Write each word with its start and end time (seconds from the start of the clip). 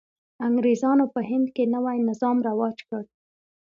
انګرېزانو 0.47 1.05
په 1.13 1.19
هند 1.29 1.47
کې 1.55 1.63
نوی 1.75 1.97
نظام 2.09 2.37
رواج 2.47 2.77
کړ. 2.89 3.01